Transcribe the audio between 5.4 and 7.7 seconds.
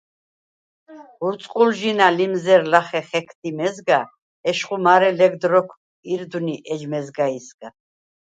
როქვ ირდვნი ეჯ მეზგაისგა.